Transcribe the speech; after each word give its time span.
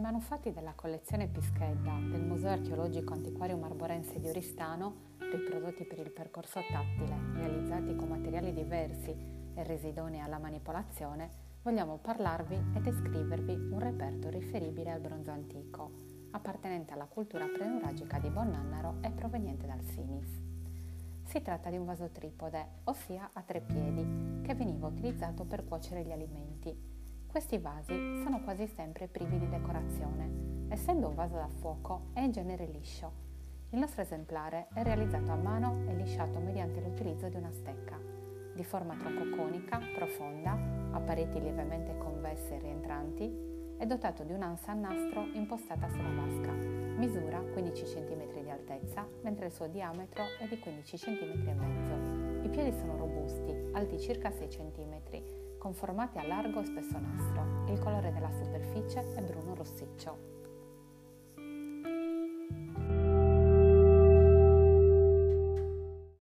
prodotti 0.00 0.52
della 0.52 0.72
collezione 0.72 1.28
Pischedda 1.28 1.98
del 2.10 2.22
Museo 2.22 2.48
Archeologico 2.48 3.12
Antiquario 3.12 3.58
Marborense 3.58 4.18
di 4.18 4.26
Oristano, 4.26 5.10
riprodotti 5.18 5.84
per 5.84 5.98
il 5.98 6.10
percorso 6.10 6.60
tattile, 6.60 7.14
realizzati 7.34 7.94
con 7.94 8.08
materiali 8.08 8.54
diversi 8.54 9.10
e 9.54 9.62
residoni 9.64 10.22
alla 10.22 10.38
manipolazione, 10.38 11.28
vogliamo 11.62 11.98
parlarvi 11.98 12.54
e 12.74 12.80
descrivervi 12.80 13.52
un 13.52 13.78
reperto 13.78 14.30
riferibile 14.30 14.92
al 14.92 15.00
bronzo 15.00 15.30
antico, 15.30 15.90
appartenente 16.30 16.94
alla 16.94 17.04
cultura 17.04 17.44
prenuragica 17.46 18.18
di 18.18 18.30
Bonnannaro 18.30 18.96
e 19.02 19.10
proveniente 19.10 19.66
dal 19.66 19.82
Sinis. 19.82 20.40
Si 21.24 21.42
tratta 21.42 21.68
di 21.68 21.76
un 21.76 21.84
vaso 21.84 22.08
tripode, 22.08 22.66
ossia 22.84 23.28
a 23.30 23.42
tre 23.42 23.60
piedi, 23.60 24.40
che 24.40 24.54
veniva 24.54 24.86
utilizzato 24.86 25.44
per 25.44 25.66
cuocere 25.66 26.02
gli 26.02 26.12
alimenti 26.12 27.01
questi 27.32 27.56
vasi 27.56 27.94
sono 28.22 28.42
quasi 28.42 28.66
sempre 28.66 29.08
privi 29.08 29.38
di 29.38 29.48
decorazione, 29.48 30.66
essendo 30.68 31.08
un 31.08 31.14
vaso 31.14 31.36
da 31.36 31.48
fuoco 31.48 32.08
è 32.12 32.20
in 32.20 32.30
genere 32.30 32.66
liscio. 32.66 33.10
Il 33.70 33.78
nostro 33.78 34.02
esemplare 34.02 34.68
è 34.74 34.82
realizzato 34.82 35.32
a 35.32 35.36
mano 35.36 35.82
e 35.88 35.94
lisciato 35.94 36.38
mediante 36.40 36.82
l'utilizzo 36.82 37.30
di 37.30 37.36
una 37.36 37.50
stecca, 37.50 37.98
di 38.54 38.62
forma 38.64 38.96
troncoconica, 38.96 39.80
profonda, 39.94 40.58
a 40.90 41.00
pareti 41.00 41.40
lievemente 41.40 41.96
convesse 41.96 42.56
e 42.56 42.58
rientranti, 42.58 43.50
è 43.78 43.86
dotato 43.86 44.24
di 44.24 44.32
un'ansa 44.34 44.72
a 44.72 44.74
nastro 44.74 45.26
impostata 45.32 45.88
sulla 45.88 46.10
vasca, 46.10 46.52
misura 46.52 47.38
15 47.38 47.82
cm 47.82 48.42
di 48.42 48.50
altezza, 48.50 49.08
mentre 49.22 49.46
il 49.46 49.52
suo 49.52 49.68
diametro 49.68 50.22
è 50.38 50.46
di 50.46 50.58
15 50.58 50.96
cm 50.98 51.48
e 51.48 51.54
mezzo. 51.54 52.46
I 52.46 52.50
piedi 52.50 52.76
sono 52.76 52.98
robusti, 52.98 53.70
alti 53.72 53.98
circa 53.98 54.30
6 54.30 54.48
cm, 54.48 55.00
conformati 55.62 56.18
a 56.18 56.26
largo 56.26 56.58
e 56.58 56.64
spesso 56.64 56.98
nastro. 56.98 57.70
Il 57.72 57.78
colore 57.78 58.12
della 58.12 58.32
superficie 58.32 59.14
è 59.14 59.22
bruno 59.22 59.54
rossiccio. 59.54 60.41